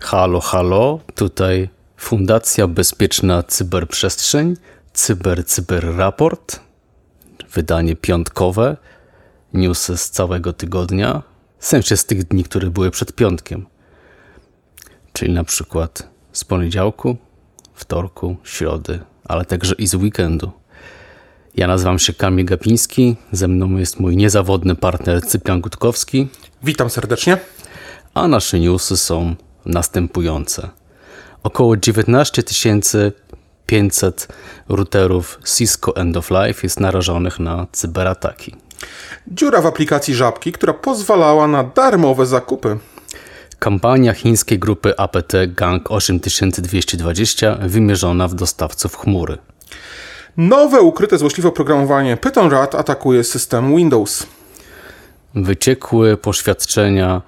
Halo, 0.00 0.40
halo, 0.40 1.00
tutaj 1.14 1.68
Fundacja 1.96 2.66
Bezpieczna 2.68 3.42
Cyberprzestrzeń, 3.42 4.56
Cyber 4.92 5.46
Cyber 5.46 5.96
Raport, 5.96 6.60
wydanie 7.52 7.96
piątkowe, 7.96 8.76
newsy 9.52 9.96
z 9.96 10.10
całego 10.10 10.52
tygodnia, 10.52 11.22
w 11.58 11.66
sensie 11.66 11.96
z 11.96 12.04
tych 12.04 12.24
dni, 12.24 12.44
które 12.44 12.70
były 12.70 12.90
przed 12.90 13.12
piątkiem, 13.12 13.66
czyli 15.12 15.32
na 15.32 15.44
przykład 15.44 16.08
z 16.32 16.44
poniedziałku, 16.44 17.16
wtorku, 17.76 18.36
środy, 18.44 19.00
ale 19.24 19.44
także 19.44 19.74
i 19.78 19.86
z 19.86 19.94
weekendu. 19.94 20.50
Ja 21.56 21.66
nazywam 21.66 21.98
się 21.98 22.12
Kamil 22.12 22.44
Gapiński, 22.44 23.16
ze 23.32 23.48
mną 23.48 23.76
jest 23.76 24.00
mój 24.00 24.16
niezawodny 24.16 24.74
partner 24.74 25.22
Cyprian 25.22 25.60
Gutkowski. 25.60 26.28
Witam 26.62 26.90
serdecznie. 26.90 27.38
A 28.14 28.28
nasze 28.28 28.60
newsy 28.60 28.96
są 28.96 29.34
następujące. 29.66 30.68
Około 31.42 31.76
19 31.76 32.42
500 33.66 34.28
routerów 34.68 35.38
Cisco 35.56 35.96
End 35.96 36.16
of 36.16 36.30
Life 36.30 36.60
jest 36.62 36.80
narażonych 36.80 37.40
na 37.40 37.66
cyberataki. 37.72 38.54
Dziura 39.28 39.60
w 39.60 39.66
aplikacji 39.66 40.14
Żabki, 40.14 40.52
która 40.52 40.74
pozwalała 40.74 41.46
na 41.46 41.64
darmowe 41.64 42.26
zakupy. 42.26 42.78
Kampania 43.58 44.14
chińskiej 44.14 44.58
grupy 44.58 44.98
APT 44.98 45.32
Gang 45.48 45.90
8220 45.90 47.56
wymierzona 47.60 48.28
w 48.28 48.34
dostawców 48.34 48.96
chmury. 48.96 49.38
Nowe 50.36 50.80
ukryte 50.80 51.18
złośliwe 51.18 51.48
oprogramowanie 51.48 52.16
PythonRat 52.16 52.74
atakuje 52.74 53.24
system 53.24 53.76
Windows. 53.76 54.26
Wyciekły 55.34 56.16
poświadczenia 56.16 57.22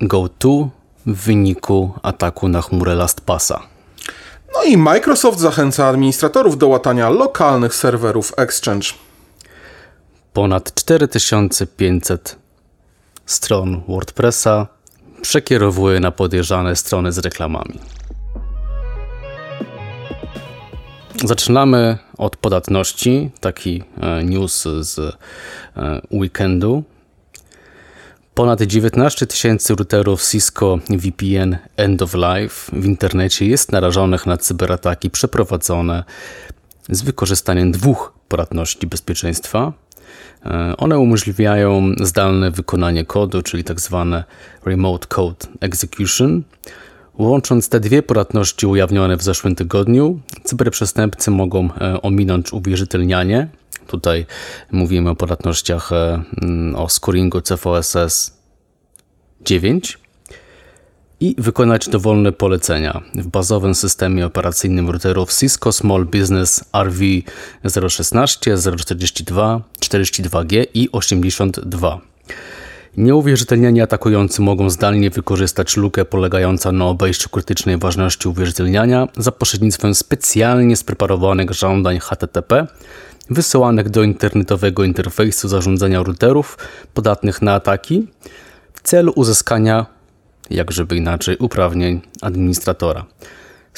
GoTo 0.00 0.68
w 1.06 1.14
wyniku 1.24 1.92
ataku 2.02 2.48
na 2.48 2.62
chmurę 2.62 2.94
LastPassa. 2.94 3.62
No 4.54 4.62
i 4.62 4.76
Microsoft 4.76 5.38
zachęca 5.38 5.86
administratorów 5.86 6.58
do 6.58 6.68
łatania 6.68 7.10
lokalnych 7.10 7.74
serwerów 7.74 8.32
Exchange. 8.36 8.88
Ponad 10.32 10.74
4500 10.74 12.36
stron 13.26 13.82
WordPressa 13.88 14.66
przekierowuje 15.22 16.00
na 16.00 16.10
podejrzane 16.10 16.76
strony 16.76 17.12
z 17.12 17.18
reklamami. 17.18 17.78
Zaczynamy 21.24 21.98
od 22.18 22.36
podatności, 22.36 23.30
taki 23.40 23.82
e, 24.00 24.24
news 24.24 24.68
z 24.80 24.98
e, 24.98 26.00
weekendu. 26.10 26.82
Ponad 28.34 28.62
19 28.62 29.26
tysięcy 29.26 29.74
routerów 29.74 30.22
Cisco 30.30 30.78
VPN 30.90 31.56
End 31.76 32.02
of 32.02 32.14
Life 32.14 32.72
w 32.72 32.84
internecie 32.84 33.46
jest 33.46 33.72
narażonych 33.72 34.26
na 34.26 34.36
cyberataki 34.36 35.10
przeprowadzone 35.10 36.04
z 36.88 37.02
wykorzystaniem 37.02 37.72
dwóch 37.72 38.12
podatności 38.28 38.86
bezpieczeństwa. 38.86 39.72
E, 40.46 40.74
one 40.76 40.98
umożliwiają 40.98 41.92
zdalne 42.00 42.50
wykonanie 42.50 43.04
kodu, 43.04 43.42
czyli 43.42 43.64
tak 43.64 43.80
zwane 43.80 44.24
Remote 44.64 45.06
Code 45.06 45.46
Execution. 45.60 46.42
Łącząc 47.18 47.68
te 47.68 47.80
dwie 47.80 48.02
podatności 48.02 48.66
ujawnione 48.66 49.16
w 49.16 49.22
zeszłym 49.22 49.54
tygodniu, 49.54 50.20
cyberprzestępcy 50.44 51.30
mogą 51.30 51.68
e, 51.80 52.02
ominąć 52.02 52.52
uwierzytelnianie 52.52 53.48
Tutaj 53.88 54.26
mówimy 54.72 55.10
o 55.10 55.14
podatnościach 55.14 55.92
e, 55.92 56.22
o 56.76 56.88
scoringu 56.88 57.40
CVSS 57.40 58.38
9 59.40 59.98
i 61.20 61.34
wykonać 61.38 61.88
dowolne 61.88 62.32
polecenia 62.32 63.02
w 63.14 63.26
bazowym 63.26 63.74
systemie 63.74 64.26
operacyjnym 64.26 64.90
routerów 64.90 65.34
Cisco 65.34 65.72
Small 65.72 66.04
Business 66.04 66.64
RV 66.72 67.04
016, 67.88 68.56
042, 68.76 69.60
42G 69.80 70.66
i 70.74 70.88
82. 70.92 72.00
Nieuwierzytelnieni 72.96 73.80
atakujący 73.80 74.42
mogą 74.42 74.70
zdalnie 74.70 75.10
wykorzystać 75.10 75.76
lukę 75.76 76.04
polegającą 76.04 76.72
na 76.72 76.84
obejściu 76.84 77.28
krytycznej 77.28 77.78
ważności 77.78 78.28
uwierzytelniania 78.28 79.08
za 79.16 79.32
pośrednictwem 79.32 79.94
specjalnie 79.94 80.76
spreparowanych 80.76 81.50
żądań 81.50 81.98
HTTP 81.98 82.66
wysyłanych 83.30 83.90
do 83.90 84.02
internetowego 84.02 84.84
interfejsu 84.84 85.48
zarządzania 85.48 86.02
routerów 86.02 86.58
podatnych 86.94 87.42
na 87.42 87.54
ataki 87.54 88.06
w 88.74 88.82
celu 88.82 89.12
uzyskania, 89.16 89.86
jak 90.50 90.72
żeby 90.72 90.96
inaczej, 90.96 91.36
uprawnień 91.36 92.00
administratora. 92.20 93.04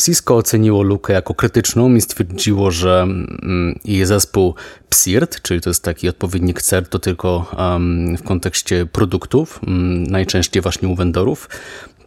Cisco 0.05 0.37
oceniło 0.37 0.83
lukę 0.83 1.13
jako 1.13 1.35
krytyczną 1.35 1.95
i 1.95 2.01
stwierdziło, 2.01 2.71
że 2.71 3.03
mm, 3.03 3.79
jej 3.85 4.07
zespół 4.07 4.55
PSIRT, 4.89 5.43
czyli 5.43 5.61
to 5.61 5.71
jest 5.71 5.85
taki 5.85 6.09
odpowiednik 6.09 6.63
CERT, 6.63 6.91
to 6.91 6.99
tylko 6.99 7.51
w 8.19 8.23
kontekście 8.23 8.87
produktów, 8.87 9.61
um, 9.67 10.05
najczęściej 10.05 10.63
właśnie 10.63 10.89
u 10.89 10.95
vendorów, 10.95 11.49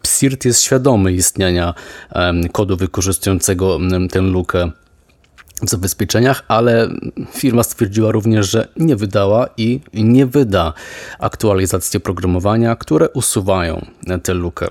PSIRT 0.02 0.46
jest 0.46 0.62
świadomy 0.62 1.14
istnienia 1.14 1.74
kodu 2.52 2.78
wykorzystującego 2.78 3.80
tę 4.12 4.22
lukę 4.22 4.72
zabezpieczeniach, 5.70 6.44
ale 6.48 6.90
firma 7.32 7.64
stwierdziła 7.64 8.12
również, 8.12 8.50
że 8.50 8.68
nie 8.78 8.96
wydała 8.96 9.48
i 9.58 9.80
nie 9.94 10.26
wyda 10.26 10.74
aktualizacji 11.20 11.98
oprogramowania, 11.98 12.76
które 12.76 13.10
usuwają 13.10 13.86
tę 14.24 14.34
lukę. 14.34 14.68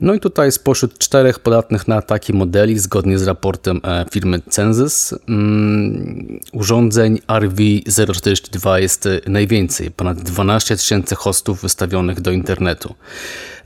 No 0.00 0.14
i 0.14 0.20
tutaj 0.20 0.52
spośród 0.52 0.98
czterech 0.98 1.38
podatnych 1.38 1.88
na 1.88 1.96
ataki 1.96 2.32
modeli, 2.32 2.78
zgodnie 2.78 3.18
z 3.18 3.26
raportem 3.26 3.80
e, 3.84 4.06
firmy 4.10 4.40
Census, 4.48 5.14
um, 5.28 6.40
urządzeń 6.52 7.18
RV042 7.28 8.76
jest 8.76 9.08
najwięcej, 9.26 9.90
ponad 9.90 10.20
12 10.20 10.76
tysięcy 10.76 11.14
hostów 11.14 11.62
wystawionych 11.62 12.20
do 12.20 12.30
internetu. 12.30 12.94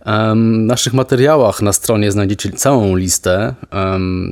W 0.06 0.34
naszych 0.66 0.94
materiałach 0.94 1.62
na 1.62 1.72
stronie 1.72 2.12
znajdziecie 2.12 2.53
całą 2.53 2.97
listę 2.97 3.54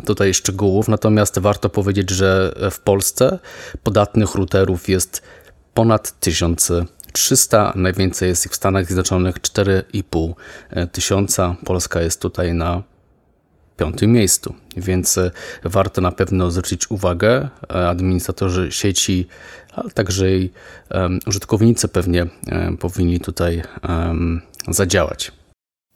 tutaj 0.07 0.35
szczegółów, 0.35 0.89
natomiast 0.89 1.39
warto 1.39 1.69
powiedzieć, 1.69 2.11
że 2.11 2.55
w 2.71 2.81
Polsce 2.81 3.39
podatnych 3.83 4.35
routerów 4.35 4.89
jest 4.89 5.23
ponad 5.75 6.21
1300, 6.21 7.73
najwięcej 7.77 8.29
jest 8.29 8.47
ich 8.47 8.53
w 8.53 8.57
Stanach 8.57 8.87
Zjednoczonych 8.87 9.41
4,5 9.41 10.33
e, 10.71 10.87
tysiąca. 10.87 11.57
Polska 11.65 12.01
jest 12.01 12.21
tutaj 12.21 12.55
na 12.55 12.83
piątym 13.77 14.13
miejscu, 14.13 14.55
więc 14.77 15.19
e, 15.19 15.31
warto 15.65 16.01
na 16.01 16.13
pewno 16.13 16.51
zwrócić 16.51 16.91
uwagę. 16.91 17.49
E, 17.71 17.89
administratorzy 17.89 18.73
sieci, 18.73 19.27
ale 19.75 19.91
także 19.91 20.37
i 20.37 20.51
użytkownicy 21.27 21.89
pewnie 21.89 22.27
powinni 22.81 23.21
tutaj 23.21 23.63
zadziałać. 24.69 25.33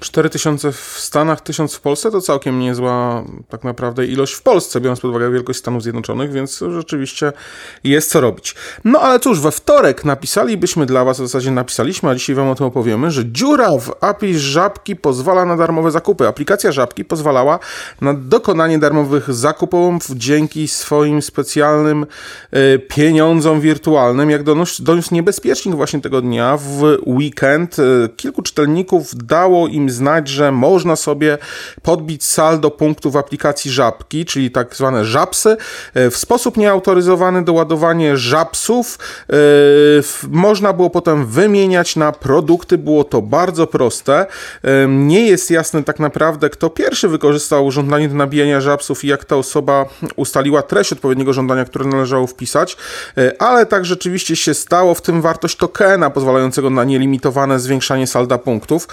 4000 0.00 0.72
w 0.72 0.94
Stanach, 0.98 1.40
1000 1.40 1.74
w 1.74 1.80
Polsce 1.80 2.10
to 2.10 2.20
całkiem 2.20 2.58
niezła 2.58 3.24
tak 3.48 3.64
naprawdę 3.64 4.06
ilość 4.06 4.34
w 4.34 4.42
Polsce, 4.42 4.80
biorąc 4.80 5.00
pod 5.00 5.10
uwagę 5.10 5.30
wielkość 5.30 5.58
Stanów 5.58 5.82
Zjednoczonych, 5.82 6.32
więc 6.32 6.64
rzeczywiście 6.70 7.32
jest 7.84 8.10
co 8.10 8.20
robić. 8.20 8.54
No 8.84 9.00
ale 9.00 9.20
cóż, 9.20 9.40
we 9.40 9.50
wtorek 9.50 10.04
napisalibyśmy 10.04 10.86
dla 10.86 11.04
Was, 11.04 11.16
w 11.20 11.22
zasadzie 11.22 11.50
napisaliśmy, 11.50 12.10
a 12.10 12.14
dzisiaj 12.14 12.36
Wam 12.36 12.48
o 12.48 12.54
tym 12.54 12.66
opowiemy, 12.66 13.10
że 13.10 13.32
dziura 13.32 13.78
w 13.78 13.94
API 14.00 14.38
Żabki 14.38 14.96
pozwala 14.96 15.44
na 15.44 15.56
darmowe 15.56 15.90
zakupy. 15.90 16.28
Aplikacja 16.28 16.72
Żabki 16.72 17.04
pozwalała 17.04 17.58
na 18.00 18.14
dokonanie 18.14 18.78
darmowych 18.78 19.34
zakupów 19.34 20.06
dzięki 20.10 20.68
swoim 20.68 21.22
specjalnym 21.22 22.06
y, 22.56 22.78
pieniądzom 22.78 23.60
wirtualnym. 23.60 24.30
Jak 24.30 24.42
doniósł, 24.42 24.82
doniósł 24.82 25.14
niebezpiecznik 25.14 25.74
właśnie 25.74 26.00
tego 26.00 26.22
dnia 26.22 26.56
w 26.56 26.96
weekend, 27.06 27.78
y, 27.78 28.08
kilku 28.16 28.42
czytelników 28.42 29.14
dało 29.14 29.68
im 29.68 29.87
znać, 29.90 30.28
że 30.28 30.52
można 30.52 30.96
sobie 30.96 31.38
podbić 31.82 32.24
saldo 32.24 32.70
punktów 32.70 33.12
w 33.12 33.16
aplikacji 33.16 33.70
Żabki, 33.70 34.24
czyli 34.24 34.50
tak 34.50 34.76
zwane 34.76 35.04
żabsy, 35.04 35.56
e, 35.94 36.10
w 36.10 36.16
sposób 36.16 36.56
nieautoryzowany 36.56 37.44
doładowanie 37.44 38.16
żabsów 38.16 38.98
e, 39.30 39.34
można 40.28 40.72
było 40.72 40.90
potem 40.90 41.26
wymieniać 41.26 41.96
na 41.96 42.12
produkty, 42.12 42.78
było 42.78 43.04
to 43.04 43.22
bardzo 43.22 43.66
proste. 43.66 44.26
E, 44.64 44.88
nie 44.88 45.26
jest 45.26 45.50
jasne 45.50 45.84
tak 45.84 46.00
naprawdę, 46.00 46.50
kto 46.50 46.70
pierwszy 46.70 47.08
wykorzystał 47.08 47.70
żądanie 47.70 48.08
do 48.08 48.14
nabijania 48.14 48.60
żabsów 48.60 49.04
i 49.04 49.08
jak 49.08 49.24
ta 49.24 49.36
osoba 49.36 49.86
ustaliła 50.16 50.62
treść 50.62 50.92
odpowiedniego 50.92 51.32
żądania, 51.32 51.64
które 51.64 51.84
należało 51.84 52.26
wpisać, 52.26 52.76
ale 53.38 53.66
tak 53.66 53.84
rzeczywiście 53.84 54.36
się 54.36 54.54
stało, 54.54 54.94
w 54.94 55.02
tym 55.02 55.22
wartość 55.22 55.56
tokena 55.56 56.10
pozwalającego 56.10 56.70
na 56.70 56.84
nielimitowane 56.84 57.60
zwiększanie 57.60 58.06
salda 58.06 58.38
punktów. 58.38 58.88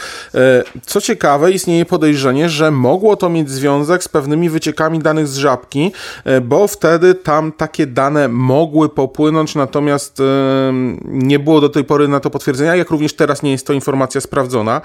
Co 0.86 1.02
ciekawe, 1.02 1.52
istnieje 1.52 1.86
podejrzenie, 1.86 2.50
że 2.50 2.72
mogło 2.72 3.16
to 3.16 3.30
mieć 3.30 3.50
związek 3.50 4.04
z 4.04 4.08
pewnymi 4.08 4.50
wyciekami 4.50 5.00
danych 5.00 5.28
z 5.28 5.38
żabki, 5.38 5.92
e, 6.24 6.42
bo 6.42 6.68
wtedy 6.68 7.16
tam 7.16 7.52
takie 7.52 7.88
dane 7.88 8.28
mogły 8.28 8.90
popłynąć, 8.90 9.56
natomiast 9.56 10.22
nie 11.06 11.40
było 11.40 11.62
do 11.62 11.70
tej 11.70 11.84
pory 11.84 12.08
na 12.08 12.20
to 12.20 12.30
potwierdzenia, 12.30 12.76
jak 12.76 12.90
również 12.90 13.14
teraz 13.14 13.44
nie 13.44 13.52
jest 13.52 13.68
to 13.68 13.74
informacja 13.74 14.22
sprawdzona. 14.22 14.82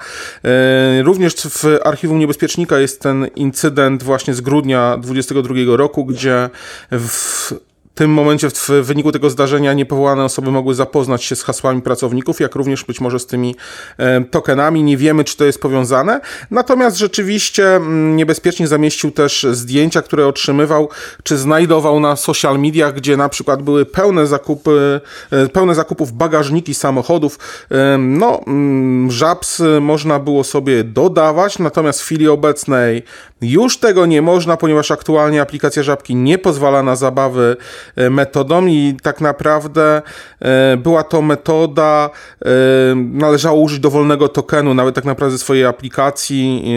Również 1.03 1.35
w 1.35 1.65
archiwum 1.83 2.19
niebezpiecznika 2.19 2.79
jest 2.79 3.01
ten 3.01 3.27
incydent 3.35 4.03
właśnie 4.03 4.33
z 4.33 4.41
grudnia 4.41 4.97
2022 4.97 5.77
roku, 5.77 6.05
gdzie 6.05 6.49
w 6.91 7.70
tym 7.95 8.11
momencie 8.11 8.49
w 8.49 8.69
wyniku 8.69 9.11
tego 9.11 9.29
zdarzenia 9.29 9.73
niepowołane 9.73 10.23
osoby 10.23 10.51
mogły 10.51 10.75
zapoznać 10.75 11.23
się 11.23 11.35
z 11.35 11.43
hasłami 11.43 11.81
pracowników, 11.81 12.39
jak 12.39 12.55
również 12.55 12.83
być 12.83 13.01
może 13.01 13.19
z 13.19 13.25
tymi 13.25 13.55
e, 13.97 14.21
tokenami. 14.21 14.83
Nie 14.83 14.97
wiemy, 14.97 15.23
czy 15.23 15.37
to 15.37 15.45
jest 15.45 15.61
powiązane. 15.61 16.21
Natomiast 16.51 16.97
rzeczywiście 16.97 17.75
mm, 17.75 18.15
niebezpiecznie 18.15 18.67
zamieścił 18.67 19.11
też 19.11 19.47
zdjęcia, 19.51 20.01
które 20.01 20.27
otrzymywał, 20.27 20.89
czy 21.23 21.37
znajdował 21.37 21.99
na 21.99 22.15
social 22.15 22.59
mediach, 22.59 22.93
gdzie 22.93 23.17
na 23.17 23.29
przykład 23.29 23.61
były 23.63 23.85
pełne 23.85 24.27
zakupy, 24.27 25.01
e, 25.31 25.49
pełne 25.49 25.75
zakupów 25.75 26.11
bagażniki 26.11 26.73
samochodów. 26.73 27.39
E, 27.71 27.97
no, 27.97 28.41
mm, 28.47 29.11
żabs 29.11 29.61
można 29.81 30.19
było 30.19 30.43
sobie 30.43 30.83
dodawać, 30.83 31.59
natomiast 31.59 32.01
w 32.01 32.05
chwili 32.05 32.27
obecnej 32.27 33.03
już 33.41 33.77
tego 33.77 34.05
nie 34.05 34.21
można, 34.21 34.57
ponieważ 34.57 34.91
aktualnie 34.91 35.41
aplikacja 35.41 35.83
żabki 35.83 36.15
nie 36.15 36.37
pozwala 36.37 36.83
na 36.83 36.95
zabawy 36.95 37.57
metodą 37.95 38.65
i 38.65 38.97
tak 39.03 39.21
naprawdę 39.21 40.01
e, 40.39 40.77
była 40.77 41.03
to 41.03 41.21
metoda, 41.21 42.09
e, 42.41 42.49
należało 42.95 43.59
użyć 43.59 43.79
dowolnego 43.79 44.27
tokenu, 44.27 44.73
nawet 44.73 44.95
tak 44.95 45.05
naprawdę 45.05 45.37
swojej 45.37 45.65
aplikacji. 45.65 46.75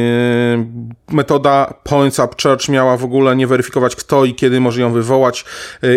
Metoda 1.10 1.74
Points 1.84 2.18
Up 2.18 2.34
Church 2.42 2.68
miała 2.68 2.96
w 2.96 3.04
ogóle 3.04 3.36
nie 3.36 3.46
weryfikować 3.46 3.96
kto 3.96 4.24
i 4.24 4.34
kiedy 4.34 4.60
może 4.60 4.80
ją 4.80 4.92
wywołać. 4.92 5.44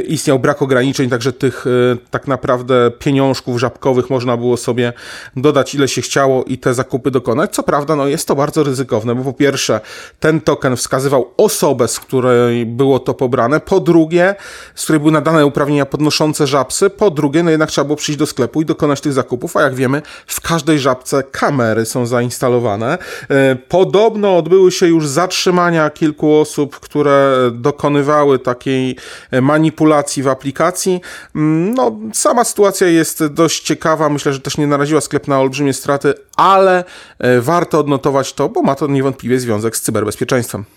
Istniał 0.07 0.39
brak 0.39 0.61
ograniczeń, 0.61 1.09
także 1.09 1.33
tych 1.33 1.65
tak 2.11 2.27
naprawdę 2.27 2.91
pieniążków 2.99 3.59
żabkowych 3.59 4.09
można 4.09 4.37
było 4.37 4.57
sobie 4.57 4.93
dodać 5.35 5.75
ile 5.75 5.87
się 5.87 6.01
chciało 6.01 6.43
i 6.43 6.57
te 6.57 6.73
zakupy 6.73 7.11
dokonać. 7.11 7.55
Co 7.55 7.63
prawda, 7.63 7.95
no 7.95 8.07
jest 8.07 8.27
to 8.27 8.35
bardzo 8.35 8.63
ryzykowne, 8.63 9.15
bo 9.15 9.23
po 9.23 9.33
pierwsze 9.33 9.81
ten 10.19 10.41
token 10.41 10.75
wskazywał 10.75 11.33
osobę, 11.37 11.87
z 11.87 11.99
której 11.99 12.65
było 12.65 12.99
to 12.99 13.13
pobrane, 13.13 13.59
po 13.59 13.79
drugie, 13.79 14.35
z 14.75 14.83
której 14.83 14.96
były 14.99 15.11
nadane 15.11 15.45
uprawnienia 15.45 15.85
podnoszące 15.85 16.47
żabsy, 16.47 16.89
po 16.89 17.11
drugie, 17.11 17.43
no 17.43 17.51
jednak 17.51 17.69
trzeba 17.69 17.85
było 17.85 17.95
przyjść 17.97 18.19
do 18.19 18.25
sklepu 18.25 18.61
i 18.61 18.65
dokonać 18.65 19.01
tych 19.01 19.13
zakupów, 19.13 19.57
a 19.57 19.61
jak 19.61 19.75
wiemy, 19.75 20.01
w 20.27 20.41
każdej 20.41 20.79
żabce 20.79 21.23
kamery 21.23 21.85
są 21.85 22.05
zainstalowane. 22.05 22.97
E, 23.29 23.55
podobno 23.55 24.37
odbyły 24.37 24.71
się 24.71 24.87
już 24.87 25.07
zatrzymania 25.07 25.89
kilku 25.89 26.35
osób, 26.35 26.79
które 26.79 27.35
dokonywały 27.53 28.39
takiej 28.39 28.95
e, 29.31 29.41
manipulacji 29.41 30.23
w 30.23 30.27
aplikacji. 30.27 31.01
Mm, 31.35 31.73
no, 31.73 31.91
sama 32.13 32.43
sytuacja 32.43 32.87
jest 32.87 33.25
dość 33.25 33.63
ciekawa, 33.63 34.09
myślę, 34.09 34.33
że 34.33 34.39
też 34.39 34.57
nie 34.57 34.67
naraziła 34.67 35.01
sklep 35.01 35.27
na 35.27 35.39
olbrzymie 35.39 35.73
straty, 35.73 36.13
ale 36.35 36.83
e, 37.19 37.41
warto 37.41 37.79
odnotować 37.79 38.33
to, 38.33 38.49
bo 38.49 38.61
ma 38.61 38.75
to 38.75 38.87
niewątpliwie 38.87 39.39
związek 39.39 39.77
z 39.77 39.81
cyberbezpieczeństwem. 39.81 40.76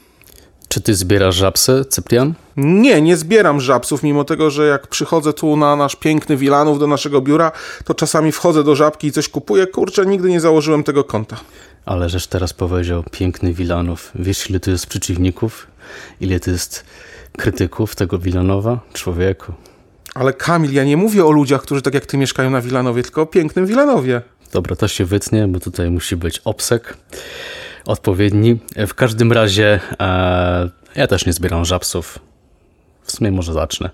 Czy 0.72 0.80
ty 0.80 0.94
zbierasz 0.94 1.36
żabsy, 1.36 1.84
Cyprian? 1.88 2.34
Nie, 2.56 3.02
nie 3.02 3.16
zbieram 3.16 3.60
żabsów, 3.60 4.02
mimo 4.02 4.24
tego, 4.24 4.50
że 4.50 4.66
jak 4.66 4.86
przychodzę 4.86 5.32
tu 5.32 5.56
na 5.56 5.76
nasz 5.76 5.96
piękny 5.96 6.36
Wilanów 6.36 6.78
do 6.78 6.86
naszego 6.86 7.20
biura, 7.20 7.52
to 7.84 7.94
czasami 7.94 8.32
wchodzę 8.32 8.64
do 8.64 8.74
żabki 8.74 9.06
i 9.06 9.12
coś 9.12 9.28
kupuję. 9.28 9.66
Kurczę, 9.66 10.06
nigdy 10.06 10.28
nie 10.28 10.40
założyłem 10.40 10.84
tego 10.84 11.04
konta. 11.04 11.36
Ale 11.86 12.08
żeś 12.08 12.26
teraz 12.26 12.52
powiedział 12.52 13.04
piękny 13.10 13.52
Wilanów. 13.52 14.10
Wiesz, 14.14 14.50
ile 14.50 14.60
tu 14.60 14.70
jest 14.70 14.86
przeciwników? 14.86 15.66
Ile 16.20 16.40
to 16.40 16.50
jest 16.50 16.84
krytyków 17.38 17.96
tego 17.96 18.18
Wilanowa? 18.18 18.80
Człowieku. 18.92 19.52
Ale 20.14 20.32
Kamil, 20.32 20.72
ja 20.72 20.84
nie 20.84 20.96
mówię 20.96 21.26
o 21.26 21.30
ludziach, 21.30 21.62
którzy 21.62 21.82
tak 21.82 21.94
jak 21.94 22.06
ty 22.06 22.16
mieszkają 22.16 22.50
na 22.50 22.60
Wilanowie, 22.60 23.02
tylko 23.02 23.22
o 23.22 23.26
pięknym 23.26 23.66
Wilanowie. 23.66 24.22
Dobra, 24.52 24.76
to 24.76 24.88
się 24.88 25.04
wytnie, 25.04 25.48
bo 25.48 25.60
tutaj 25.60 25.90
musi 25.90 26.16
być 26.16 26.38
obsek 26.44 26.96
odpowiedni. 27.84 28.58
W 28.76 28.94
każdym 28.94 29.32
razie 29.32 29.80
e, 30.00 30.70
ja 30.96 31.06
też 31.06 31.26
nie 31.26 31.32
zbieram 31.32 31.64
żabsów. 31.64 32.18
W 33.02 33.12
sumie 33.12 33.30
może 33.30 33.52
zacznę. 33.52 33.90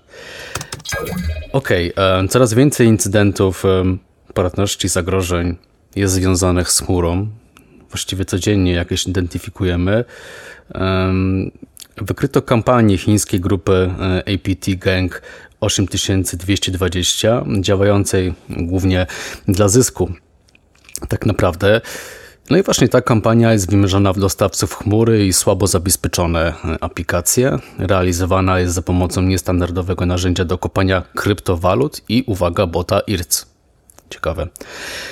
Okej, 1.53 1.95
okay, 1.95 2.23
e, 2.23 2.27
coraz 2.27 2.53
więcej 2.53 2.87
incydentów 2.87 3.65
e, 3.65 3.97
płatności, 4.33 4.87
zagrożeń 4.87 5.55
jest 5.95 6.13
związanych 6.13 6.71
z 6.71 6.79
chmurą. 6.79 7.27
Właściwie 7.89 8.25
codziennie 8.25 8.73
jakieś 8.73 9.07
identyfikujemy. 9.07 10.05
E, 10.75 11.13
wykryto 11.97 12.41
kampanię 12.41 12.97
chińskiej 12.97 13.39
grupy 13.39 13.93
APT 14.19 14.75
Gang 14.75 15.21
8220, 15.59 17.45
działającej 17.61 18.33
głównie 18.49 19.05
dla 19.47 19.69
zysku. 19.69 20.11
Tak 21.09 21.25
naprawdę 21.25 21.81
no 22.49 22.57
i 22.57 22.63
właśnie 22.63 22.89
ta 22.89 23.01
kampania 23.01 23.53
jest 23.53 23.71
wymierzona 23.71 24.13
w 24.13 24.19
dostawców 24.19 24.75
chmury 24.75 25.27
i 25.27 25.33
słabo 25.33 25.67
zabezpieczone 25.67 26.53
aplikacje. 26.81 27.59
Realizowana 27.79 28.59
jest 28.59 28.73
za 28.73 28.81
pomocą 28.81 29.21
niestandardowego 29.21 30.05
narzędzia 30.05 30.45
do 30.45 30.57
kopania 30.57 31.03
kryptowalut 31.15 32.01
i 32.09 32.23
uwaga 32.27 32.67
bota 32.67 32.99
IRC. 32.99 33.45
Ciekawe. 34.09 34.47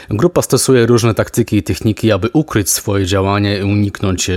Grupa 0.10 0.42
stosuje 0.42 0.86
różne 0.86 1.14
taktyki 1.14 1.58
i 1.58 1.64
techniki, 1.64 2.12
aby 2.12 2.30
ukryć 2.34 2.70
swoje 2.70 3.06
działanie 3.06 3.60
i 3.60 3.64
uniknąć 3.64 4.30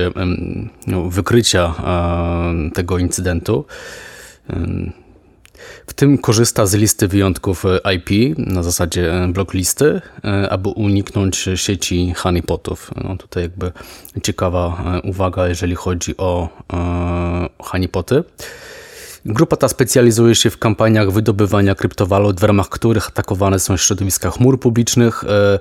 no, 0.86 1.02
wykrycia 1.02 1.74
tego 2.74 2.98
incydentu. 2.98 3.64
W 5.87 5.94
tym 5.94 6.19
korzysta 6.19 6.66
z 6.66 6.75
listy 6.75 7.08
wyjątków 7.08 7.64
e, 7.64 7.94
IP 7.94 8.38
na 8.38 8.62
zasadzie 8.62 9.14
e, 9.14 9.28
blocklisty, 9.28 10.00
e, 10.25 10.50
aby 10.50 10.69
uniknąć 10.69 11.49
sieci 11.55 12.12
honeypotów. 12.16 12.90
No 13.05 13.16
tutaj 13.16 13.43
jakby 13.43 13.72
ciekawa 14.22 14.82
uwaga, 15.05 15.49
jeżeli 15.49 15.75
chodzi 15.75 16.16
o 16.16 16.49
honeypoty. 17.58 18.25
Grupa 19.24 19.56
ta 19.56 19.68
specjalizuje 19.68 20.34
się 20.34 20.50
w 20.50 20.58
kampaniach 20.58 21.10
wydobywania 21.10 21.74
kryptowalut, 21.74 22.40
w 22.40 22.44
ramach 22.44 22.68
których 22.68 23.08
atakowane 23.08 23.58
są 23.58 23.76
środowiska 23.76 24.30
chmur 24.30 24.60
publicznych. 24.60 25.24
E, 25.24 25.58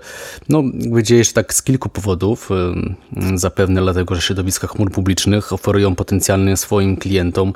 no, 0.50 0.63
dzieje 1.04 1.25
się 1.25 1.33
tak 1.33 1.54
z 1.54 1.63
kilku 1.63 1.89
powodów. 1.89 2.50
E, 2.51 3.38
zapewne 3.38 3.81
dlatego, 3.81 4.15
że 4.15 4.21
środowiska 4.21 4.68
chmur 4.68 4.92
publicznych 4.92 5.54
oferują 5.54 5.95
potencjalnie 5.95 6.57
swoim 6.57 6.98
klientom 6.98 7.54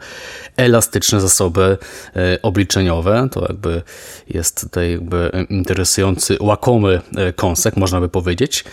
elastyczne 0.57 1.21
zasoby 1.21 1.77
e, 2.15 2.41
obliczeniowe. 2.41 3.27
To 3.31 3.41
jakby 3.41 3.81
jest 4.29 4.61
tutaj 4.61 4.91
jakby 4.91 5.45
interesujący, 5.49 6.37
łakomy 6.39 7.01
kąsek, 7.35 7.77
można 7.77 8.01
by 8.01 8.09
powiedzieć. 8.09 8.63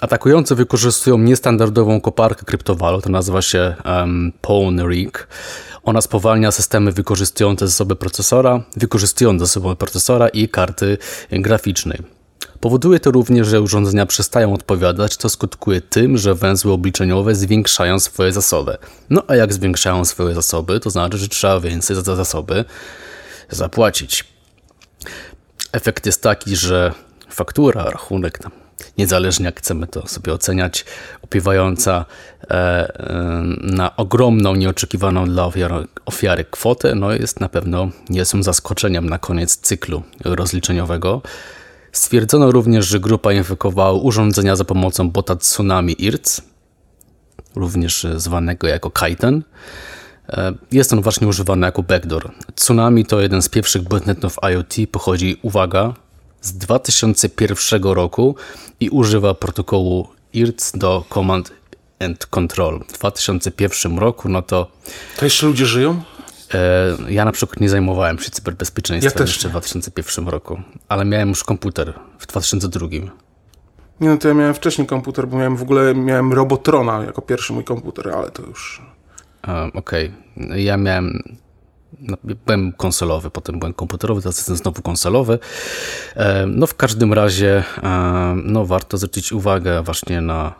Atakujący 0.00 0.54
wykorzystują 0.54 1.18
niestandardową 1.18 2.00
koparkę 2.00 2.44
kryptowalut, 2.44 3.04
to 3.04 3.10
nazywa 3.10 3.42
się 3.42 3.74
um, 3.84 4.32
Rig. 4.88 5.28
Ona 5.82 6.00
spowalnia 6.00 6.50
systemy 6.50 6.92
wykorzystujące 6.92 7.68
zasoby 7.68 7.96
procesora, 7.96 8.62
wykorzystujące 8.76 9.46
zasoby 9.46 9.76
procesora 9.76 10.28
i 10.28 10.48
karty 10.48 10.98
graficznej. 11.30 12.02
Powoduje 12.60 13.00
to 13.00 13.10
również, 13.10 13.48
że 13.48 13.60
urządzenia 13.60 14.06
przestają 14.06 14.54
odpowiadać, 14.54 15.16
co 15.16 15.28
skutkuje 15.28 15.80
tym, 15.80 16.18
że 16.18 16.34
węzły 16.34 16.72
obliczeniowe 16.72 17.34
zwiększają 17.34 18.00
swoje 18.00 18.32
zasoby. 18.32 18.78
No 19.10 19.22
a 19.26 19.36
jak 19.36 19.52
zwiększają 19.52 20.04
swoje 20.04 20.34
zasoby, 20.34 20.80
to 20.80 20.90
znaczy, 20.90 21.18
że 21.18 21.28
trzeba 21.28 21.60
więcej 21.60 21.96
za 21.96 22.02
te 22.02 22.16
zasoby 22.16 22.64
zapłacić. 23.50 24.24
Efekt 25.72 26.06
jest 26.06 26.22
taki, 26.22 26.56
że 26.56 26.92
faktura, 27.30 27.84
rachunek 27.84 28.38
niezależnie 28.98 29.46
jak 29.46 29.58
chcemy 29.60 29.86
to 29.86 30.08
sobie 30.08 30.32
oceniać, 30.32 30.84
opiewająca 31.22 32.04
e, 32.42 32.54
e, 32.54 33.42
na 33.62 33.96
ogromną, 33.96 34.54
nieoczekiwaną 34.54 35.24
dla 35.24 35.44
ofiary, 35.44 35.86
ofiary 36.06 36.44
kwotę, 36.44 36.94
no 36.94 37.12
jest 37.12 37.40
na 37.40 37.48
pewno 37.48 37.88
niezłym 38.08 38.42
zaskoczeniem 38.42 39.08
na 39.08 39.18
koniec 39.18 39.56
cyklu 39.56 40.02
rozliczeniowego. 40.24 41.22
Stwierdzono 41.92 42.50
również, 42.50 42.86
że 42.86 43.00
grupa 43.00 43.32
infekowała 43.32 43.92
urządzenia 43.92 44.56
za 44.56 44.64
pomocą 44.64 45.10
bota 45.10 45.36
Tsunami 45.36 46.04
IRC, 46.04 46.42
również 47.56 48.06
zwanego 48.16 48.66
jako 48.66 48.90
Kaiten. 48.90 49.42
E, 50.28 50.52
jest 50.72 50.92
on 50.92 51.02
właśnie 51.02 51.28
używany 51.28 51.66
jako 51.66 51.82
backdoor. 51.82 52.30
Tsunami 52.54 53.04
to 53.04 53.20
jeden 53.20 53.42
z 53.42 53.48
pierwszych 53.48 53.82
botnetów 53.82 54.36
IoT, 54.52 54.74
pochodzi, 54.92 55.38
uwaga, 55.42 55.94
z 56.40 56.52
2001 56.52 57.82
roku 57.82 58.34
i 58.80 58.90
używa 58.90 59.34
protokołu 59.34 60.08
IRC 60.32 60.72
do 60.78 61.04
Command 61.14 61.52
and 62.00 62.26
Control. 62.26 62.80
W 62.88 62.92
2001 62.92 63.98
roku, 63.98 64.28
no 64.28 64.42
to... 64.42 64.70
To 65.18 65.24
jeszcze 65.24 65.46
ludzie 65.46 65.66
żyją? 65.66 66.02
E, 66.54 66.96
ja 67.08 67.24
na 67.24 67.32
przykład 67.32 67.60
nie 67.60 67.68
zajmowałem 67.68 68.18
się 68.18 68.30
cyberbezpieczeństwem 68.30 69.26
ja 69.26 69.30
jeszcze 69.30 69.48
w 69.48 69.50
2001 69.50 70.28
roku, 70.28 70.60
ale 70.88 71.04
miałem 71.04 71.28
już 71.28 71.44
komputer 71.44 71.94
w 72.18 72.26
2002. 72.26 72.86
Nie 74.00 74.08
no, 74.08 74.16
to 74.16 74.28
ja 74.28 74.34
miałem 74.34 74.54
wcześniej 74.54 74.86
komputer, 74.86 75.28
bo 75.28 75.36
miałem 75.36 75.56
w 75.56 75.62
ogóle 75.62 75.94
miałem 75.94 76.32
Robotrona 76.32 77.02
jako 77.02 77.22
pierwszy 77.22 77.52
mój 77.52 77.64
komputer, 77.64 78.08
ale 78.08 78.30
to 78.30 78.42
już... 78.42 78.82
Um, 79.48 79.70
Okej, 79.74 80.12
okay. 80.36 80.62
ja 80.62 80.76
miałem 80.76 81.22
byłem 82.46 82.72
konsolowy, 82.72 83.30
potem 83.30 83.58
byłem 83.58 83.74
komputerowy, 83.74 84.22
teraz 84.22 84.36
jestem 84.36 84.56
znowu 84.56 84.82
konsolowy. 84.82 85.38
No 86.46 86.66
w 86.66 86.74
każdym 86.74 87.12
razie 87.12 87.64
no, 88.44 88.66
warto 88.66 88.98
zwrócić 88.98 89.32
uwagę 89.32 89.82
właśnie 89.82 90.20
na 90.20 90.54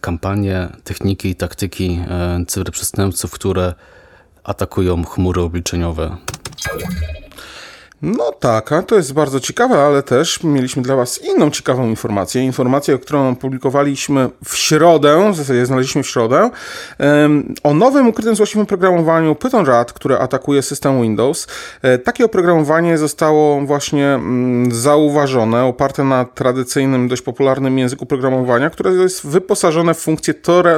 kampanie, 0.00 0.68
techniki 0.84 1.28
i 1.28 1.34
taktyki 1.34 2.00
cyberprzestępców, 2.46 3.30
które 3.30 3.74
atakują 4.44 5.04
chmury 5.04 5.40
obliczeniowe. 5.40 6.16
No 8.02 8.32
tak, 8.32 8.72
a 8.72 8.82
to 8.82 8.94
jest 8.94 9.12
bardzo 9.12 9.40
ciekawe, 9.40 9.84
ale 9.84 10.02
też 10.02 10.42
mieliśmy 10.42 10.82
dla 10.82 10.96
Was 10.96 11.24
inną 11.24 11.50
ciekawą 11.50 11.88
informację. 11.88 12.42
Informację, 12.42 12.98
którą 12.98 13.36
publikowaliśmy 13.36 14.30
w 14.44 14.56
środę, 14.56 15.32
w 15.32 15.36
zasadzie 15.36 15.66
znaleźliśmy 15.66 16.02
w 16.02 16.08
środę, 16.08 16.50
o 17.62 17.74
nowym 17.74 18.08
ukrytym 18.08 18.36
złośliwym 18.36 18.66
programowaniu 18.66 19.34
Python 19.34 19.66
RAD, 19.66 19.92
które 19.92 20.18
atakuje 20.18 20.62
system 20.62 21.02
Windows. 21.02 21.46
E, 21.82 21.98
takie 21.98 22.24
oprogramowanie 22.24 22.98
zostało 22.98 23.60
właśnie 23.60 24.06
mm, 24.06 24.72
zauważone, 24.72 25.64
oparte 25.64 26.04
na 26.04 26.24
tradycyjnym, 26.24 27.08
dość 27.08 27.22
popularnym 27.22 27.78
języku 27.78 28.06
programowania, 28.06 28.70
które 28.70 28.92
jest 28.92 29.26
wyposażone 29.26 29.94
w 29.94 29.98
funkcję 29.98 30.34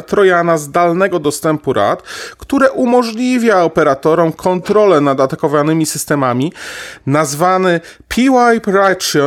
trojana 0.06 0.58
zdalnego 0.58 1.18
dostępu 1.18 1.72
RAD, 1.72 2.02
które 2.38 2.70
umożliwia 2.70 3.62
operatorom 3.62 4.32
kontrolę 4.32 5.00
nad 5.00 5.20
atakowanymi 5.20 5.86
systemami 5.86 6.52
nazwany 7.10 7.80
PWipe 8.08 8.72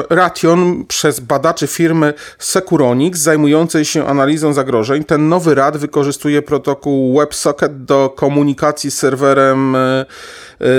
Ration 0.10 0.86
przez 0.88 1.20
badaczy 1.20 1.68
firmy 1.68 2.14
Securonix 2.40 3.20
zajmującej 3.20 3.86
się 3.86 4.08
analizą 4.08 4.54
zagrożeń. 4.54 5.04
Ten 5.04 5.30
nowy 5.30 5.56
RAD 5.56 5.78
wykorzystuje 5.78 6.42
protokół 6.42 7.20
WebSocket 7.20 7.86
do 7.86 8.10
komunikacji 8.10 8.92
z 8.92 8.98
serwerem 8.98 9.76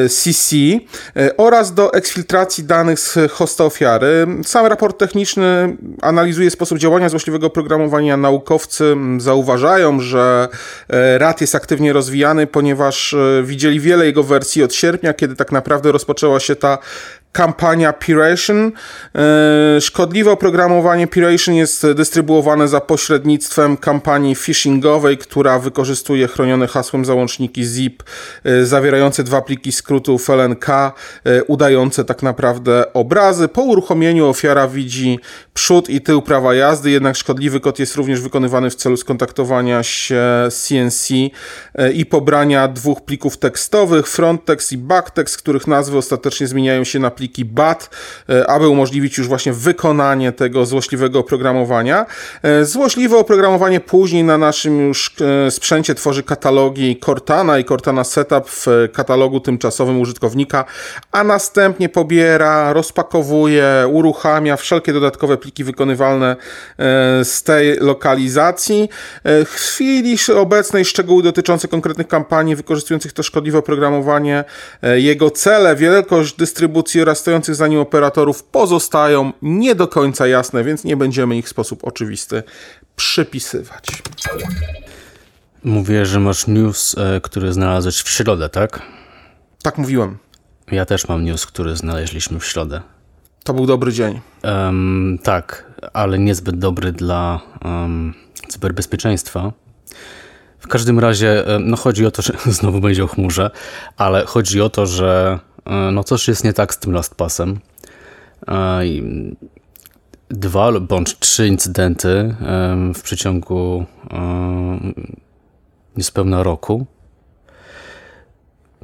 CC 0.08 0.56
e, 0.56 0.80
e, 1.16 1.36
oraz 1.36 1.74
do 1.74 1.92
eksfiltracji 1.92 2.64
danych 2.64 3.00
z 3.00 3.18
hosta 3.32 3.64
ofiary. 3.64 4.26
Sam 4.44 4.66
raport 4.66 4.98
techniczny 4.98 5.76
analizuje 6.02 6.50
sposób 6.50 6.78
działania 6.78 7.08
złośliwego 7.08 7.50
programowania. 7.50 8.16
Naukowcy 8.16 8.96
zauważają, 9.18 10.00
że 10.00 10.48
e, 10.88 11.18
RAD 11.18 11.40
jest 11.40 11.54
aktywnie 11.54 11.92
rozwijany, 11.92 12.46
ponieważ 12.46 13.14
widzieli 13.42 13.80
wiele 13.80 14.06
jego 14.06 14.22
wersji 14.22 14.62
od 14.62 14.74
sierpnia, 14.74 15.14
kiedy 15.14 15.36
tak 15.36 15.52
naprawdę 15.52 15.92
rozpoczęła 15.92 16.40
się 16.40 16.56
ta 16.56 16.78
kampania 17.34 17.92
Piration. 17.92 18.72
E, 19.14 19.80
szkodliwe 19.80 20.30
oprogramowanie 20.30 21.06
Piration 21.06 21.54
jest 21.54 21.86
dystrybuowane 21.92 22.68
za 22.68 22.80
pośrednictwem 22.80 23.76
kampanii 23.76 24.34
phishingowej, 24.34 25.18
która 25.18 25.58
wykorzystuje 25.58 26.28
chronione 26.28 26.66
hasłem 26.66 27.04
załączniki 27.04 27.64
ZIP 27.64 28.02
e, 28.44 28.64
zawierające 28.66 29.24
dwa 29.24 29.42
pliki 29.42 29.72
skrótów 29.72 30.30
LNK, 30.30 30.68
e, 30.68 30.92
udające 31.44 32.04
tak 32.04 32.22
naprawdę 32.22 32.92
obrazy. 32.92 33.48
Po 33.48 33.62
uruchomieniu 33.62 34.26
ofiara 34.26 34.68
widzi 34.68 35.18
przód 35.54 35.90
i 35.90 36.00
tył 36.00 36.22
prawa 36.22 36.54
jazdy, 36.54 36.90
jednak 36.90 37.16
szkodliwy 37.16 37.60
kod 37.60 37.78
jest 37.78 37.96
również 37.96 38.20
wykonywany 38.20 38.70
w 38.70 38.74
celu 38.74 38.96
skontaktowania 38.96 39.82
się 39.82 40.22
z 40.50 40.68
CNC 40.68 41.08
i 41.94 42.06
pobrania 42.06 42.68
dwóch 42.68 43.04
plików 43.04 43.36
tekstowych, 43.36 44.08
fronttext 44.08 44.72
i 44.72 44.78
backtext, 44.78 45.38
których 45.38 45.66
nazwy 45.66 45.98
ostatecznie 45.98 46.46
zmieniają 46.46 46.84
się 46.84 46.98
na 46.98 47.10
pliki 47.10 47.23
pliki 47.24 47.44
BAT, 47.44 47.90
e, 48.28 48.46
aby 48.50 48.68
umożliwić 48.68 49.18
już 49.18 49.28
właśnie 49.28 49.52
wykonanie 49.52 50.32
tego 50.32 50.66
złośliwego 50.66 51.18
oprogramowania. 51.18 52.06
E, 52.42 52.64
złośliwe 52.64 53.18
oprogramowanie 53.18 53.80
później 53.80 54.24
na 54.24 54.38
naszym 54.38 54.88
już 54.88 55.14
e, 55.46 55.50
sprzęcie 55.50 55.94
tworzy 55.94 56.22
katalogi 56.22 57.00
Cortana 57.04 57.58
i 57.58 57.64
Cortana 57.64 58.04
Setup 58.04 58.50
w 58.50 58.66
katalogu 58.92 59.40
tymczasowym 59.40 60.00
użytkownika, 60.00 60.64
a 61.12 61.24
następnie 61.24 61.88
pobiera, 61.88 62.72
rozpakowuje, 62.72 63.88
uruchamia 63.92 64.56
wszelkie 64.56 64.92
dodatkowe 64.92 65.36
pliki 65.36 65.64
wykonywalne 65.64 66.36
z 67.22 67.42
tej 67.42 67.76
lokalizacji. 67.80 68.88
W 69.24 69.54
chwili 69.54 70.16
obecnej 70.36 70.84
szczegóły 70.84 71.22
dotyczące 71.22 71.68
konkretnych 71.68 72.08
kampanii 72.08 72.56
wykorzystujących 72.56 73.12
to 73.12 73.22
szkodliwe 73.22 73.58
oprogramowanie, 73.58 74.44
jego 74.82 75.30
cele, 75.30 75.76
wielkość 75.76 76.34
dystrybucji 76.36 77.02
oraz 77.02 77.13
oraz 77.14 77.20
stojących 77.20 77.54
za 77.54 77.68
nim 77.68 77.78
operatorów 77.78 78.44
pozostają 78.44 79.32
nie 79.42 79.74
do 79.74 79.88
końca 79.88 80.26
jasne, 80.26 80.64
więc 80.64 80.84
nie 80.84 80.96
będziemy 80.96 81.36
ich 81.36 81.46
w 81.46 81.48
sposób 81.48 81.84
oczywisty 81.84 82.42
przypisywać. 82.96 84.02
Mówię, 85.64 86.06
że 86.06 86.20
masz 86.20 86.46
news, 86.46 86.98
e, 86.98 87.20
który 87.20 87.52
znalazłeś 87.52 88.02
w 88.02 88.08
środę, 88.08 88.48
tak? 88.48 88.82
Tak 89.62 89.78
mówiłem. 89.78 90.18
Ja 90.72 90.84
też 90.84 91.08
mam 91.08 91.24
news, 91.24 91.46
który 91.46 91.76
znaleźliśmy 91.76 92.40
w 92.40 92.46
środę. 92.46 92.82
To 93.44 93.54
był 93.54 93.66
dobry 93.66 93.92
dzień. 93.92 94.20
Um, 94.42 95.18
tak, 95.22 95.64
ale 95.92 96.18
niezbyt 96.18 96.58
dobry 96.58 96.92
dla 96.92 97.40
um, 97.64 98.14
cyberbezpieczeństwa. 98.48 99.52
W 100.58 100.68
każdym 100.68 100.98
razie, 100.98 101.44
no 101.60 101.76
chodzi 101.76 102.06
o 102.06 102.10
to, 102.10 102.22
że 102.22 102.32
znowu 102.58 102.80
będzie 102.80 103.04
o 103.04 103.06
chmurze, 103.06 103.50
ale 103.96 104.26
chodzi 104.26 104.60
o 104.60 104.70
to, 104.70 104.86
że 104.86 105.38
no 105.92 106.04
coś 106.04 106.28
jest 106.28 106.44
nie 106.44 106.52
tak 106.52 106.74
z 106.74 106.78
tym 106.78 106.92
LastPassem. 106.92 107.58
E, 108.48 108.80
dwa 110.28 110.80
bądź 110.80 111.18
trzy 111.18 111.46
incydenty 111.46 112.34
w 112.94 113.02
przeciągu 113.02 113.84
e, 114.10 114.92
niespełna 115.96 116.42
roku, 116.42 116.86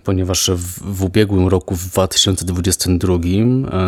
ponieważ 0.05 0.51
w, 0.51 0.97
w 0.97 1.05
ubiegłym 1.05 1.49
roku, 1.49 1.77
w 1.77 1.91
2022, 1.91 3.15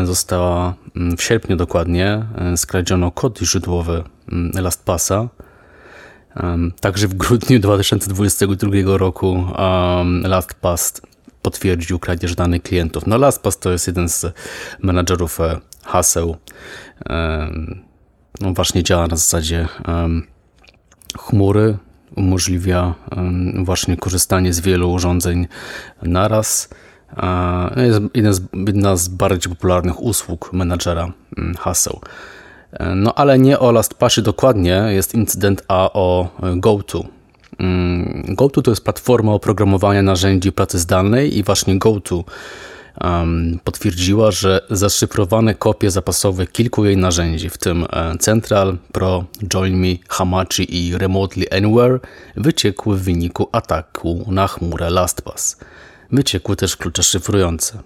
została 0.05 0.75
w 1.19 1.23
sierpniu 1.23 1.57
dokładnie 1.57 2.25
skradziono 2.57 3.11
kod 3.11 3.39
źródłowy 3.39 4.05
LastPassa. 4.55 5.29
Także 6.81 7.09
w 7.09 7.15
grudniu 7.15 7.61
2022 7.61 8.71
roku 8.85 9.47
LastPass 10.23 11.01
potwierdził 11.43 11.99
kradzież 11.99 12.35
danych 12.35 12.63
klientów. 12.63 13.07
No 13.07 13.19
LastPass 13.19 13.59
to 13.59 13.73
jest 13.73 13.87
jeden 13.87 14.09
z 14.09 14.27
menadżerów 14.83 15.41
e, 15.41 15.61
haseł. 15.85 16.37
No 18.41 18.53
właśnie 18.53 18.83
działa 18.83 19.07
na 19.07 19.17
zasadzie 19.17 19.69
chmury, 21.19 21.77
umożliwia 22.17 22.95
właśnie 23.65 23.97
korzystanie 23.97 24.53
z 24.53 24.61
wielu 24.61 24.93
urządzeń 24.93 25.47
naraz. 26.03 26.69
Jest 27.77 28.01
jedna 28.67 28.97
z, 28.97 29.09
bardziej 29.09 29.53
popularnych 29.53 30.03
usług 30.03 30.53
menadżera 30.53 31.13
mm, 31.39 31.55
haseł. 31.55 32.01
E, 32.73 32.95
no 32.95 33.15
ale 33.15 33.39
nie 33.39 33.59
o 33.59 33.73
LastPassie 33.73 34.23
dokładnie 34.23 34.85
jest 34.89 35.15
incydent, 35.15 35.63
a 35.69 35.93
o 35.93 36.29
GoTo. 36.57 37.05
Mm, 37.62 38.25
GoTo 38.28 38.62
to 38.62 38.71
jest 38.71 38.85
platforma 38.85 39.33
oprogramowania 39.33 40.02
narzędzi 40.02 40.52
pracy 40.52 40.78
zdalnej 40.78 41.38
i 41.38 41.42
właśnie 41.42 41.78
GoTo 41.78 42.25
um, 43.00 43.59
potwierdziła, 43.64 44.31
że 44.31 44.66
zaszyfrowane 44.71 45.54
kopie 45.54 45.90
zapasowe 45.90 46.47
kilku 46.47 46.85
jej 46.85 46.97
narzędzi, 46.97 47.50
w 47.50 47.59
tym 47.59 47.87
e, 47.90 48.19
Central, 48.19 48.78
Pro, 48.92 49.25
JoinMe, 49.54 49.97
Hamachi 50.09 50.87
i 50.87 50.99
Remotely 50.99 51.47
Anywhere, 51.50 51.99
wyciekły 52.37 52.97
w 52.97 53.02
wyniku 53.02 53.49
ataku 53.52 54.25
na 54.28 54.49
chmurę 54.49 54.90
LastPass. 54.90 55.57
Wyciekły 56.12 56.57
też 56.57 56.76
klucze 56.76 57.02
szyfrujące. 57.02 57.78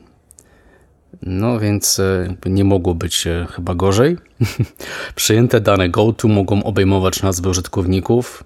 No 1.23 1.61
więc 1.61 1.99
e, 1.99 2.35
nie 2.47 2.65
mogło 2.65 2.95
być 2.95 3.27
e, 3.27 3.47
chyba 3.51 3.75
gorzej. 3.75 4.17
Przyjęte 5.15 5.61
dane 5.61 5.89
GoTo 5.89 6.29
mogą 6.29 6.63
obejmować 6.63 7.23
nazwy 7.23 7.49
użytkowników, 7.49 8.45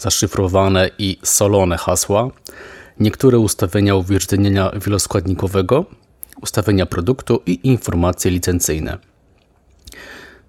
zaszyfrowane 0.00 0.90
i 0.98 1.18
solone 1.22 1.76
hasła, 1.76 2.30
niektóre 3.00 3.38
ustawienia 3.38 3.94
uwierzytelnienia 3.94 4.70
wieloskładnikowego, 4.86 5.84
ustawienia 6.42 6.86
produktu 6.86 7.42
i 7.46 7.60
informacje 7.62 8.30
licencyjne. 8.30 8.98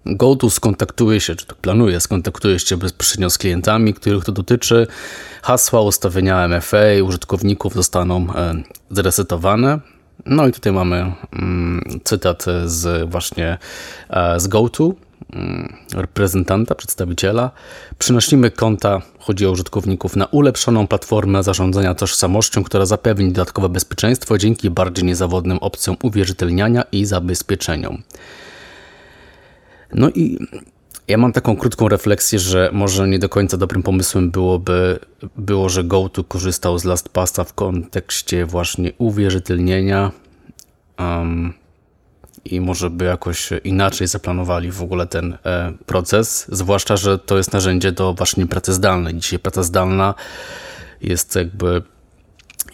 GoTo 0.06 0.50
skontaktuje 0.50 1.20
się, 1.20 1.36
czy 1.36 1.46
to 1.46 1.56
planuje, 1.56 2.00
skontaktuje 2.00 2.60
się 2.60 2.78
bezpośrednio 2.78 3.30
z 3.30 3.38
klientami, 3.38 3.94
których 3.94 4.24
to 4.24 4.32
dotyczy. 4.32 4.88
Hasła, 5.42 5.82
ustawienia 5.82 6.48
MFA 6.48 7.04
użytkowników 7.04 7.74
zostaną 7.74 8.28
e, 8.36 8.54
zresetowane. 8.90 9.80
No 10.26 10.48
i 10.48 10.52
tutaj 10.52 10.74
mamy 10.74 11.14
mm, 11.34 12.00
cytat 12.04 12.46
z 12.66 13.10
właśnie 13.10 13.58
e, 14.10 14.40
z 14.40 14.48
GoTo, 14.48 14.92
reprezentanta, 15.94 16.76
przedstawiciela. 16.76 17.52
Przynosimy 17.98 18.52
konta, 18.52 19.02
chodzi 19.20 19.46
o 19.46 19.52
użytkowników, 19.52 20.16
na 20.16 20.26
ulepszoną 20.26 20.88
platformę 20.88 21.44
zarządzania 21.44 21.96
tożsamością, 21.96 22.64
która 22.64 22.86
zapewni 22.86 23.32
dodatkowe 23.32 23.70
bezpieczeństwo 23.70 24.38
dzięki 24.38 24.70
bardziej 24.70 25.06
niezawodnym 25.06 25.58
opcjom 25.58 25.98
uwierzytelniania 26.04 26.84
i 26.92 27.06
zabezpieczeniom. 27.06 28.02
No 29.94 30.10
i 30.10 30.40
Ja 31.08 31.18
mam 31.18 31.34
taką 31.34 31.56
krótką 31.56 31.88
refleksję, 31.88 32.40
że 32.40 32.70
może 32.74 33.08
nie 33.08 33.20
do 33.20 33.30
końca 33.30 33.58
dobrym 33.58 33.84
pomysłem 33.84 34.32
byłoby 34.32 35.00
było, 35.38 35.70
że 35.70 35.84
GoTo 35.84 36.24
korzystał 36.24 36.80
z 36.80 36.84
LastPassa 36.84 37.44
w 37.44 37.54
kontekście 37.54 38.46
właśnie 38.46 38.92
uwierzytelnienia 38.98 40.12
um, 41.00 41.54
i 42.46 42.62
może 42.62 42.90
by 42.90 43.06
jakoś 43.06 43.50
inaczej 43.64 44.08
zaplanowali 44.08 44.72
w 44.72 44.82
ogóle 44.82 45.08
ten 45.08 45.38
e, 45.46 45.74
proces, 45.86 46.46
zwłaszcza, 46.52 46.98
że 46.98 47.20
to 47.20 47.38
jest 47.38 47.54
narzędzie 47.54 47.92
do 47.92 48.14
właśnie 48.14 48.48
pracy 48.48 48.74
zdalnej. 48.74 49.16
Dzisiaj 49.16 49.40
praca 49.40 49.64
zdalna 49.64 50.14
jest 51.02 51.36
jakby 51.36 51.82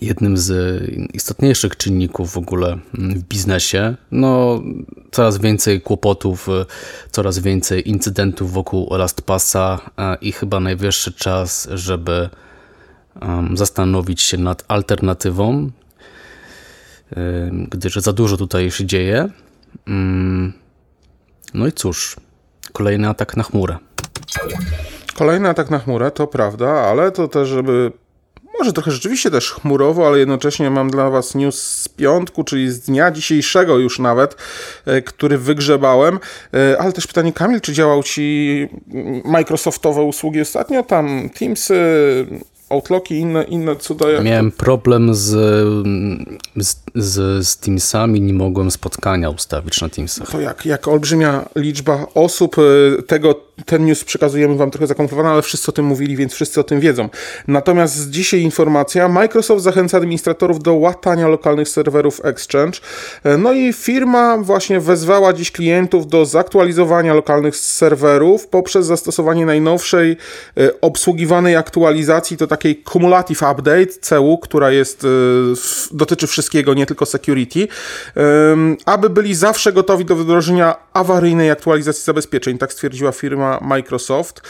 jednym 0.01 0.37
z 0.37 0.83
istotniejszych 1.13 1.77
czynników 1.77 2.31
w 2.31 2.37
ogóle 2.37 2.77
w 2.93 3.23
biznesie. 3.23 3.95
No, 4.11 4.61
coraz 5.11 5.37
więcej 5.37 5.81
kłopotów, 5.81 6.47
coraz 7.11 7.39
więcej 7.39 7.89
incydentów 7.89 8.53
wokół 8.53 8.87
LastPassa 8.91 9.79
i 10.21 10.31
chyba 10.31 10.59
najwyższy 10.59 11.13
czas, 11.13 11.67
żeby 11.73 12.29
zastanowić 13.53 14.21
się 14.21 14.37
nad 14.37 14.63
alternatywą, 14.67 15.71
gdyż 17.69 17.95
za 17.95 18.13
dużo 18.13 18.37
tutaj 18.37 18.71
się 18.71 18.85
dzieje. 18.85 19.29
Mm, 19.87 20.53
no 21.53 21.67
i 21.67 21.71
cóż, 21.71 22.15
kolejny 22.73 23.09
atak 23.09 23.37
na 23.37 23.43
chmurę. 23.43 23.77
Kolejny 25.15 25.49
atak 25.49 25.69
na 25.69 25.79
chmurę, 25.79 26.11
to 26.11 26.27
prawda, 26.27 26.69
ale 26.69 27.11
to 27.11 27.27
też, 27.27 27.49
żeby 27.49 27.91
może 28.59 28.73
trochę 28.73 28.91
rzeczywiście 28.91 29.31
też 29.31 29.51
chmurowo, 29.51 30.07
ale 30.07 30.19
jednocześnie 30.19 30.69
mam 30.69 30.89
dla 30.89 31.09
Was 31.09 31.35
news 31.35 31.61
z 31.61 31.89
piątku, 31.89 32.43
czyli 32.43 32.71
z 32.71 32.79
dnia 32.79 33.11
dzisiejszego 33.11 33.77
już 33.77 33.99
nawet, 33.99 34.35
e, 34.85 35.01
który 35.01 35.37
wygrzebałem. 35.37 36.19
E, 36.53 36.81
ale 36.81 36.93
też 36.93 37.07
pytanie, 37.07 37.33
Kamil, 37.33 37.61
czy 37.61 37.73
działał 37.73 38.03
Ci 38.03 38.67
Microsoftowe 39.25 40.01
usługi 40.01 40.41
ostatnio? 40.41 40.83
Tam 40.83 41.29
Teams, 41.29 41.71
Outlooki 42.69 43.15
i 43.15 43.19
inne, 43.19 43.43
inne 43.43 43.75
cuda. 43.75 44.09
Jak 44.09 44.23
Miałem 44.23 44.51
to... 44.51 44.57
problem 44.57 45.15
z, 45.15 45.27
z, 46.55 46.75
z, 46.95 47.47
z 47.47 47.57
Teamsami, 47.57 48.21
nie 48.21 48.33
mogłem 48.33 48.71
spotkania 48.71 49.29
ustawić 49.29 49.81
na 49.81 49.89
Teamsach. 49.89 50.31
To 50.31 50.41
jak, 50.41 50.65
jak 50.65 50.87
olbrzymia 50.87 51.49
liczba 51.55 52.07
osób, 52.13 52.55
e, 52.59 53.01
tego 53.03 53.46
ten 53.65 53.85
news 53.85 54.03
przekazujemy 54.03 54.55
wam 54.55 54.71
trochę 54.71 54.87
zakomplikowany, 54.87 55.33
ale 55.33 55.41
wszyscy 55.41 55.71
o 55.71 55.71
tym 55.71 55.85
mówili, 55.85 56.15
więc 56.15 56.33
wszyscy 56.33 56.59
o 56.59 56.63
tym 56.63 56.79
wiedzą. 56.79 57.09
Natomiast 57.47 58.09
dzisiaj 58.09 58.41
informacja, 58.41 59.07
Microsoft 59.07 59.63
zachęca 59.63 59.97
administratorów 59.97 60.63
do 60.63 60.73
łatania 60.73 61.27
lokalnych 61.27 61.69
serwerów 61.69 62.25
Exchange. 62.25 62.79
E, 63.23 63.37
no 63.37 63.53
i 63.53 63.73
firma 63.73 64.37
właśnie 64.37 64.79
wezwała 64.79 65.33
dziś 65.33 65.51
klientów 65.51 66.07
do 66.07 66.25
zaktualizowania 66.25 67.13
lokalnych 67.13 67.55
serwerów 67.55 68.47
poprzez 68.47 68.85
zastosowanie 68.85 69.45
najnowszej 69.45 70.17
e, 70.57 70.81
obsługiwanej 70.81 71.55
aktualizacji, 71.55 72.37
to 72.37 72.47
takiej 72.47 72.83
cumulative 72.83 73.41
update 73.51 73.87
CEU, 74.01 74.37
która 74.37 74.71
jest, 74.71 75.03
e, 75.03 75.07
dotyczy 75.91 76.27
wszystkiego, 76.27 76.73
nie 76.73 76.85
tylko 76.85 77.05
security, 77.05 77.67
aby 78.85 79.09
byli 79.09 79.35
zawsze 79.35 79.73
gotowi 79.73 80.05
do 80.05 80.15
wdrożenia 80.15 80.75
awaryjnej 80.93 81.51
aktualizacji 81.51 82.03
zabezpieczeń, 82.03 82.57
tak 82.57 82.73
stwierdziła 82.73 83.11
firma 83.11 83.46
Microsoft. 83.61 84.41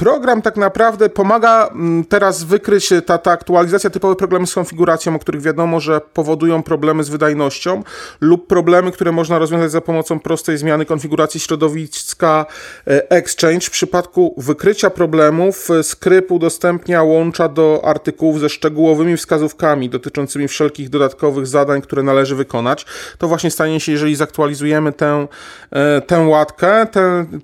Program 0.00 0.42
tak 0.42 0.56
naprawdę 0.56 1.08
pomaga 1.08 1.68
mm, 1.72 2.04
teraz 2.04 2.44
wykryć 2.44 2.88
ta, 3.06 3.18
ta 3.18 3.30
aktualizacja, 3.30 3.90
typowe 3.90 4.16
problemy 4.16 4.46
z 4.46 4.54
konfiguracją, 4.54 5.14
o 5.14 5.18
których 5.18 5.42
wiadomo, 5.42 5.80
że 5.80 6.00
powodują 6.14 6.62
problemy 6.62 7.04
z 7.04 7.08
wydajnością 7.08 7.82
lub 8.20 8.46
problemy, 8.46 8.92
które 8.92 9.12
można 9.12 9.38
rozwiązać 9.38 9.70
za 9.70 9.80
pomocą 9.80 10.20
prostej 10.20 10.58
zmiany 10.58 10.84
konfiguracji 10.84 11.40
środowiska 11.40 12.46
e, 12.86 13.10
Exchange. 13.10 13.66
W 13.66 13.70
przypadku 13.70 14.34
wykrycia 14.38 14.90
problemów 14.90 15.70
e, 15.70 15.82
skrypt 15.82 16.30
udostępnia 16.30 17.02
łącza 17.02 17.48
do 17.48 17.80
artykułów 17.84 18.40
ze 18.40 18.48
szczegółowymi 18.48 19.16
wskazówkami 19.16 19.90
dotyczącymi 19.90 20.48
wszelkich 20.48 20.88
dodatkowych 20.88 21.46
zadań, 21.46 21.82
które 21.82 22.02
należy 22.02 22.36
wykonać. 22.36 22.86
To 23.18 23.28
właśnie 23.28 23.50
stanie 23.50 23.80
się, 23.80 23.92
jeżeli 23.92 24.16
zaktualizujemy 24.16 24.92
tę, 24.92 25.26
e, 25.70 26.00
tę 26.00 26.18
łatkę, 26.18 26.86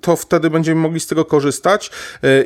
to 0.01 0.17
wtedy 0.17 0.51
będziemy 0.51 0.81
mogli 0.81 1.01
z 1.01 1.07
tego 1.07 1.25
korzystać. 1.25 1.91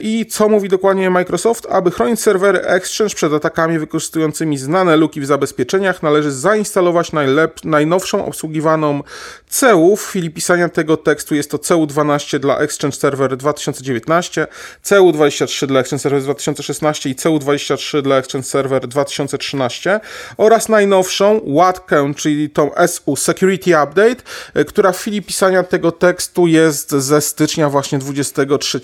I 0.01 0.27
co 0.27 0.49
mówi 0.49 0.69
dokładnie 0.69 1.11
Microsoft? 1.11 1.67
Aby 1.71 1.91
chronić 1.91 2.21
serwery 2.21 2.61
Exchange 2.61 3.15
przed 3.15 3.33
atakami 3.33 3.79
wykorzystującymi 3.79 4.59
znane 4.59 4.97
luki 4.97 5.21
w 5.21 5.27
zabezpieczeniach, 5.27 6.03
należy 6.03 6.33
zainstalować 6.33 7.13
najlep- 7.13 7.65
najnowszą 7.65 8.27
obsługiwaną 8.27 9.03
CEU. 9.49 9.97
W 9.97 10.07
chwili 10.07 10.31
pisania 10.31 10.69
tego 10.69 10.97
tekstu 10.97 11.35
jest 11.35 11.51
to 11.51 11.57
CEU12 11.59 12.39
dla 12.39 12.59
Exchange 12.59 12.97
Server 12.97 13.37
2019, 13.37 14.47
CEU23 14.85 15.67
dla 15.67 15.81
Exchange 15.81 16.03
Server 16.03 16.23
2016 16.23 17.11
i 17.11 17.15
CEU23 17.15 18.03
dla 18.03 18.17
Exchange 18.17 18.47
Server 18.47 18.89
2013 18.89 20.01
oraz 20.37 20.69
najnowszą 20.69 21.41
łatkę, 21.45 22.15
czyli 22.17 22.51
tą 22.51 22.71
SU 22.87 23.17
Security 23.17 23.71
Update, 23.71 24.23
e, 24.55 24.65
która 24.65 24.93
w 24.93 24.99
chwili 24.99 25.23
pisania 25.23 25.63
tego 25.63 25.93
tekstu 25.93 26.47
jest 26.47 26.91
ze 26.91 27.21
stycznia 27.21 27.69
właśnie 27.69 27.99
23 27.99 28.81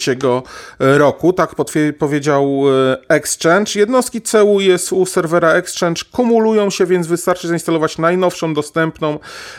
roku 0.78 1.05
roku, 1.06 1.32
tak 1.32 1.54
powiedział 1.98 2.62
e, 3.08 3.08
Exchange. 3.08 3.72
Jednostki 3.74 4.22
CEU 4.22 4.60
jest 4.60 4.92
u 4.92 5.06
serwera 5.06 5.52
Exchange 5.52 6.02
kumulują 6.12 6.70
się, 6.70 6.86
więc 6.86 7.06
wystarczy 7.06 7.48
zainstalować 7.48 7.98
najnowszą 7.98 8.54
dostępną 8.54 9.18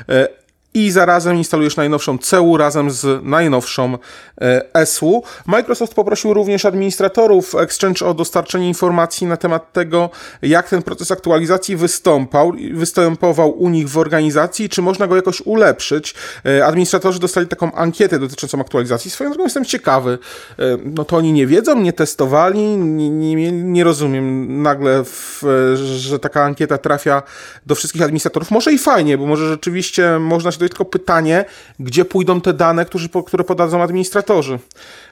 e, 0.10 0.27
i 0.73 0.91
zarazem 0.91 1.38
instalujesz 1.38 1.75
najnowszą 1.75 2.17
CEU 2.17 2.58
razem 2.58 2.91
z 2.91 3.23
najnowszą 3.23 3.97
e, 4.41 4.86
SU. 4.86 5.23
Microsoft 5.45 5.93
poprosił 5.93 6.34
również 6.34 6.65
administratorów 6.65 7.56
Exchange 7.56 8.06
o 8.06 8.13
dostarczenie 8.13 8.67
informacji 8.67 9.27
na 9.27 9.38
temat 9.38 9.73
tego, 9.73 10.10
jak 10.41 10.69
ten 10.69 10.82
proces 10.82 11.12
aktualizacji 11.12 11.75
wystąpał, 11.75 12.53
występował 12.73 13.60
u 13.60 13.69
nich 13.69 13.89
w 13.89 13.97
organizacji, 13.97 14.69
czy 14.69 14.82
można 14.82 15.08
go 15.08 15.15
jakoś 15.15 15.41
ulepszyć. 15.41 16.15
E, 16.45 16.65
administratorzy 16.65 17.19
dostali 17.19 17.47
taką 17.47 17.71
ankietę 17.71 18.19
dotyczącą 18.19 18.62
aktualizacji. 18.62 19.12
Swoją 19.12 19.30
drogą 19.30 19.43
jestem 19.43 19.65
ciekawy. 19.65 20.17
E, 20.60 20.63
no 20.86 21.06
to 21.06 21.17
oni 21.17 21.34
nie 21.34 21.47
wiedzą, 21.47 21.80
nie 21.80 21.93
testowali, 21.93 22.62
nie, 22.77 23.10
nie, 23.10 23.51
nie 23.51 23.84
rozumiem 23.84 24.62
nagle, 24.62 25.03
w, 25.03 25.43
że 25.75 26.19
taka 26.19 26.43
ankieta 26.43 26.77
trafia 26.77 27.23
do 27.65 27.75
wszystkich 27.75 28.01
administratorów. 28.01 28.51
Może 28.51 28.73
i 28.73 28.77
fajnie, 28.77 29.17
bo 29.17 29.25
może 29.25 29.49
rzeczywiście 29.49 30.19
można 30.19 30.51
się 30.51 30.56
do 30.59 30.69
tylko 30.69 30.85
pytanie, 30.85 31.45
gdzie 31.79 32.05
pójdą 32.05 32.41
te 32.41 32.53
dane, 32.53 32.85
którzy, 32.85 33.09
które 33.25 33.43
podadzą 33.43 33.81
administratorzy. 33.83 34.59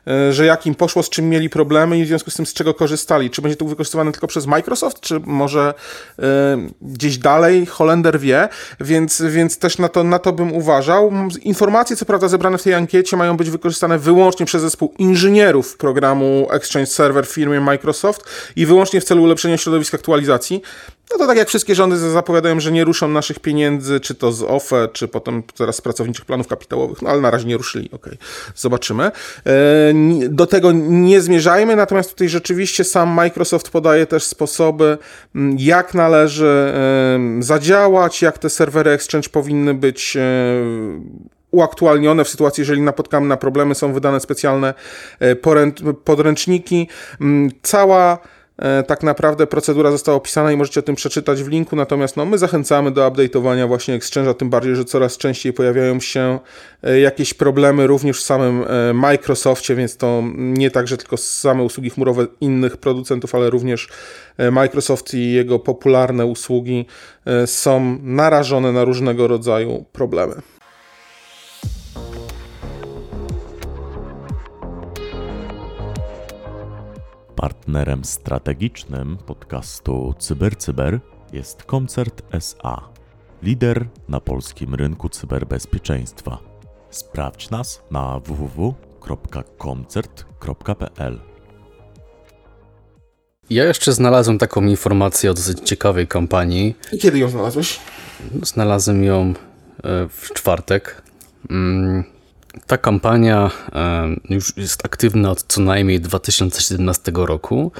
E, 0.07 0.33
że 0.33 0.45
jak 0.45 0.65
im 0.65 0.75
poszło, 0.75 1.03
z 1.03 1.09
czym 1.09 1.29
mieli 1.29 1.49
problemy 1.49 1.99
i 1.99 2.03
w 2.05 2.07
związku 2.07 2.31
z 2.31 2.35
tym 2.35 2.45
z 2.45 2.53
czego 2.53 2.73
korzystali. 2.73 3.29
Czy 3.29 3.41
będzie 3.41 3.55
to 3.55 3.65
wykorzystywane 3.65 4.11
tylko 4.11 4.27
przez 4.27 4.45
Microsoft, 4.45 4.99
czy 4.99 5.19
może 5.19 5.73
y, 6.19 6.23
gdzieś 6.81 7.17
dalej, 7.17 7.65
Holender 7.65 8.19
wie, 8.19 8.49
więc, 8.79 9.21
więc 9.21 9.57
też 9.57 9.77
na 9.77 9.89
to, 9.89 10.03
na 10.03 10.19
to 10.19 10.33
bym 10.33 10.53
uważał. 10.53 11.11
Informacje, 11.41 11.95
co 11.95 12.05
prawda, 12.05 12.27
zebrane 12.27 12.57
w 12.57 12.63
tej 12.63 12.73
ankiecie 12.73 13.17
mają 13.17 13.37
być 13.37 13.49
wykorzystane 13.49 13.99
wyłącznie 13.99 14.45
przez 14.45 14.61
zespół 14.61 14.93
inżynierów 14.97 15.77
programu 15.77 16.47
Exchange 16.51 16.87
Server 16.87 17.27
w 17.27 17.31
firmie 17.31 17.59
Microsoft 17.59 18.23
i 18.55 18.65
wyłącznie 18.65 19.01
w 19.01 19.03
celu 19.03 19.23
ulepszenia 19.23 19.57
środowiska 19.57 19.97
aktualizacji. 19.97 20.61
No 21.11 21.17
to 21.17 21.27
tak 21.27 21.37
jak 21.37 21.47
wszystkie 21.47 21.75
rządy 21.75 21.97
zapowiadają, 21.97 22.59
że 22.59 22.71
nie 22.71 22.83
ruszą 22.83 23.07
naszych 23.07 23.39
pieniędzy, 23.39 23.99
czy 23.99 24.15
to 24.15 24.31
z 24.31 24.43
OFE, 24.43 24.89
czy 24.93 25.07
potem 25.07 25.43
teraz 25.57 25.75
z 25.75 25.81
pracowniczych 25.81 26.25
planów 26.25 26.47
kapitałowych, 26.47 27.01
no 27.01 27.09
ale 27.09 27.21
na 27.21 27.31
razie 27.31 27.47
nie 27.47 27.57
ruszyli, 27.57 27.91
okej, 27.91 28.13
okay. 28.13 28.25
zobaczymy. 28.55 29.03
E, 29.03 29.11
do 30.29 30.47
tego 30.47 30.71
nie 30.71 31.21
zmierzajmy, 31.21 31.75
natomiast 31.75 32.09
tutaj 32.09 32.29
rzeczywiście 32.29 32.83
sam 32.83 33.09
Microsoft 33.09 33.69
podaje 33.69 34.05
też 34.05 34.23
sposoby, 34.23 34.97
jak 35.57 35.93
należy 35.93 36.73
zadziałać, 37.39 38.21
jak 38.21 38.37
te 38.37 38.49
serwery 38.49 38.91
Exchange 38.91 39.29
powinny 39.29 39.73
być 39.73 40.17
e, 40.17 40.21
uaktualnione 41.51 42.23
w 42.23 42.29
sytuacji, 42.29 42.61
jeżeli 42.61 42.81
napotkamy 42.81 43.27
na 43.27 43.37
problemy, 43.37 43.75
są 43.75 43.93
wydane 43.93 44.19
specjalne 44.19 44.73
e, 45.19 45.35
podręczniki. 46.03 46.87
Cała 47.61 48.19
E, 48.19 48.27
tak 48.87 49.03
naprawdę 49.03 49.47
procedura 49.47 49.91
została 49.91 50.17
opisana 50.17 50.51
i 50.51 50.57
możecie 50.57 50.79
o 50.79 50.83
tym 50.83 50.95
przeczytać 50.95 51.43
w 51.43 51.47
linku, 51.47 51.75
natomiast 51.75 52.17
no, 52.17 52.25
my 52.25 52.37
zachęcamy 52.37 52.91
do 52.91 53.11
update'owania 53.11 53.67
właśnie 53.67 53.99
Exchange'a, 53.99 54.33
tym 54.33 54.49
bardziej, 54.49 54.75
że 54.75 54.85
coraz 54.85 55.17
częściej 55.17 55.53
pojawiają 55.53 55.99
się 55.99 56.39
e, 56.83 56.99
jakieś 56.99 57.33
problemy 57.33 57.87
również 57.87 58.19
w 58.19 58.23
samym 58.23 58.63
e, 58.67 58.93
Microsoftie, 58.93 59.75
więc 59.75 59.97
to 59.97 60.23
nie 60.35 60.71
tak, 60.71 60.87
że 60.87 60.97
tylko 60.97 61.17
same 61.17 61.63
usługi 61.63 61.89
chmurowe 61.89 62.27
innych 62.41 62.77
producentów, 62.77 63.35
ale 63.35 63.49
również 63.49 63.89
Microsoft 64.51 65.13
i 65.13 65.33
jego 65.33 65.59
popularne 65.59 66.25
usługi 66.25 66.85
są 67.45 67.99
narażone 68.01 68.71
na 68.71 68.83
różnego 68.83 69.27
rodzaju 69.27 69.85
problemy. 69.91 70.54
Partnerem 77.45 78.05
strategicznym 78.05 79.17
podcastu 79.17 80.13
CyberCyber 80.19 80.99
jest 81.33 81.63
Koncert 81.63 82.21
SA, 82.31 82.89
lider 83.43 83.87
na 84.09 84.19
polskim 84.19 84.75
rynku 84.75 85.09
cyberbezpieczeństwa. 85.09 86.37
Sprawdź 86.89 87.49
nas 87.49 87.81
na 87.91 88.19
www.koncert.pl. 88.19 91.19
Ja 93.49 93.63
jeszcze 93.63 93.93
znalazłem 93.93 94.37
taką 94.37 94.63
informację 94.63 95.31
o 95.31 95.33
dosyć 95.33 95.59
ciekawej 95.59 96.07
kampanii. 96.07 96.75
I 96.91 96.97
kiedy 96.97 97.19
ją 97.19 97.29
znalazłeś? 97.29 97.79
Znalazłem 98.43 99.03
ją 99.03 99.33
e, 99.83 100.07
w 100.09 100.33
czwartek. 100.33 101.01
Mm, 101.49 102.14
ta 102.67 102.77
kampania 102.77 103.51
już 104.29 104.57
jest 104.57 104.85
aktywna 104.85 105.31
od 105.31 105.43
co 105.43 105.61
najmniej 105.61 106.01
2017 106.01 107.11
roku. 107.15 107.71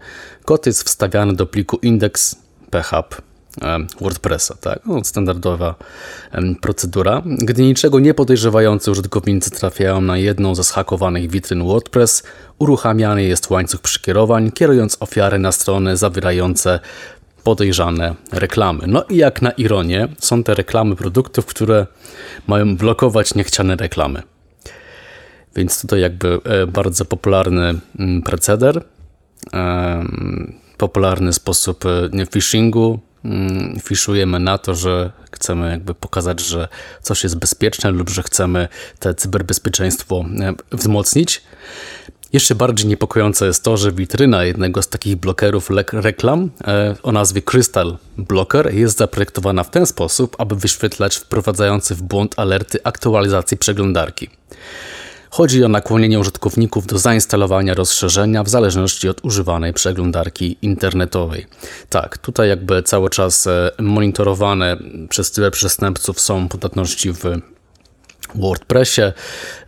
Kod 0.45 0.65
jest 0.65 0.83
wstawiany 0.83 1.33
do 1.33 1.45
pliku 1.45 1.79
index.php 1.81 3.30
WordPressa, 4.01 4.55
tak? 4.55 4.79
No, 4.85 5.03
standardowa 5.03 5.75
procedura. 6.61 7.21
Gdy 7.25 7.63
niczego 7.63 7.99
nie 7.99 8.13
podejrzewający 8.13 8.91
użytkownicy 8.91 9.51
trafiają 9.51 10.01
na 10.01 10.17
jedną 10.17 10.55
ze 10.55 10.63
zhakowanych 10.63 11.31
witryn 11.31 11.63
WordPress, 11.63 12.23
uruchamiany 12.59 13.23
jest 13.23 13.49
łańcuch 13.49 13.81
przykierowań, 13.81 14.51
kierując 14.51 14.97
ofiary 14.99 15.39
na 15.39 15.51
strony 15.51 15.97
zawierające 15.97 16.79
podejrzane 17.43 18.15
reklamy. 18.31 18.83
No 18.87 19.03
i 19.03 19.17
jak 19.17 19.41
na 19.41 19.51
ironię, 19.51 20.07
są 20.19 20.43
te 20.43 20.53
reklamy 20.53 20.95
produktów, 20.95 21.45
które 21.45 21.87
mają 22.47 22.77
blokować 22.77 23.35
niechciane 23.35 23.75
reklamy. 23.75 24.21
Więc 25.55 25.81
tutaj 25.81 26.01
jakby 26.01 26.39
e, 26.43 26.67
bardzo 26.67 27.05
popularny 27.05 27.73
mm, 27.99 28.21
proceder, 28.21 28.83
popularny 30.77 31.33
sposób 31.33 31.85
e, 31.85 32.25
phishingu, 32.25 32.99
fiszujemy 33.83 34.39
na 34.39 34.57
to, 34.57 34.75
że 34.75 35.11
chcemy 35.31 35.71
jakby 35.71 35.95
pokazać, 35.95 36.39
że 36.39 36.67
coś 37.01 37.23
jest 37.23 37.37
bezpieczne 37.37 37.91
lub 37.91 38.09
że 38.09 38.23
chcemy 38.23 38.67
te 38.99 39.13
cyberbezpieczeństwo 39.13 40.25
e, 40.39 40.53
wzmocnić. 40.77 41.41
Jeszcze 42.33 42.55
bardziej 42.55 42.87
niepokojące 42.87 43.45
jest 43.45 43.63
to, 43.63 43.77
że 43.77 43.91
witryna 43.91 44.43
jednego 44.43 44.81
z 44.81 44.87
takich 44.87 45.15
blokerów 45.15 45.69
reklam 45.93 46.49
e, 46.67 46.95
o 47.03 47.11
nazwie 47.11 47.41
Crystal 47.41 47.97
Blocker 48.17 48.73
jest 48.73 48.97
zaprojektowana 48.97 49.63
w 49.63 49.69
ten 49.69 49.85
sposób, 49.85 50.35
aby 50.39 50.55
wyświetlać 50.55 51.15
wprowadzające 51.15 51.95
w 51.95 52.01
błąd 52.01 52.39
alerty 52.39 52.79
aktualizacji 52.83 53.57
przeglądarki. 53.57 54.29
Chodzi 55.33 55.63
o 55.63 55.67
nakłonienie 55.67 56.19
użytkowników 56.19 56.87
do 56.87 56.99
zainstalowania 56.99 57.73
rozszerzenia 57.73 58.43
w 58.43 58.49
zależności 58.49 59.09
od 59.09 59.25
używanej 59.25 59.73
przeglądarki 59.73 60.57
internetowej. 60.61 61.45
Tak, 61.89 62.17
tutaj 62.17 62.49
jakby 62.49 62.83
cały 62.83 63.09
czas 63.09 63.47
e, 63.47 63.71
monitorowane 63.79 64.77
przez 65.09 65.31
tyle 65.31 65.51
przestępców 65.51 66.19
są 66.19 66.47
podatności 66.47 67.13
w 67.13 67.23
WordPressie, 68.35 69.01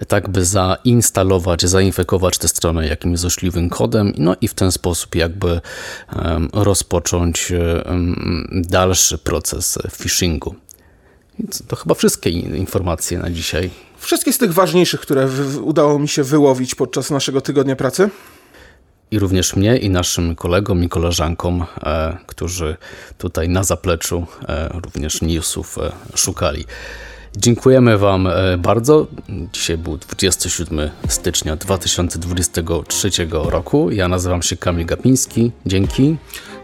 tak 0.08 0.30
by 0.30 0.45
zainstalować, 0.45 1.62
zainfekować 1.62 2.38
tę 2.38 2.47
stronę 2.47 2.88
jakimś 2.88 3.19
złośliwym 3.19 3.69
kodem, 3.69 4.13
no 4.17 4.36
i 4.41 4.47
w 4.47 4.54
ten 4.54 4.71
sposób 4.71 5.15
jakby 5.15 5.62
rozpocząć 6.54 7.54
dalszy 8.52 9.17
proces 9.17 9.80
phishingu. 9.91 10.56
To 11.67 11.76
chyba 11.76 11.96
wszystkie 11.96 12.30
informacje 12.30 13.19
na 13.19 13.30
dzisiaj. 13.30 13.69
Wszystkie 13.98 14.34
z 14.34 14.38
tych 14.38 14.54
ważniejszych, 14.54 15.00
które 15.00 15.30
udało 15.62 16.00
mi 16.00 16.08
się 16.08 16.24
wyłowić 16.24 16.76
podczas 16.76 17.12
naszego 17.12 17.41
tygodnia 17.41 17.76
pracy. 17.76 18.10
I 19.12 19.19
również 19.19 19.56
mnie 19.56 19.78
i 19.78 19.89
naszym 19.89 20.36
kolegom 20.36 20.84
i 20.84 20.89
koleżankom, 20.89 21.65
e, 21.84 22.17
którzy 22.28 22.78
tutaj 23.17 23.50
na 23.50 23.63
zapleczu 23.63 24.26
e, 24.48 24.69
również 24.74 25.22
newsów 25.22 25.78
e, 25.78 25.91
szukali. 26.15 26.65
Dziękujemy 27.38 27.98
Wam 27.98 28.28
e, 28.28 28.58
bardzo. 28.58 29.08
Dzisiaj 29.54 29.78
był 29.78 29.98
27 29.98 30.89
stycznia 31.08 31.56
2023 31.56 33.10
roku. 33.32 33.91
Ja 33.91 34.08
nazywam 34.08 34.41
się 34.41 34.58
Kamil 34.58 34.86
Gapiński. 34.86 35.52
Dzięki. 35.65 36.17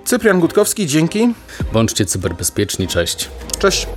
Cyprian 0.06 0.40
Gutkowski, 0.40 0.88
dzięki. 0.88 1.34
Bądźcie 1.74 2.06
cyberbezpieczni. 2.06 2.88
Cześć. 2.88 3.30
Cześć. 3.60 3.88